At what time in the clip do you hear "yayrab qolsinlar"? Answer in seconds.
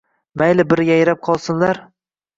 0.89-1.83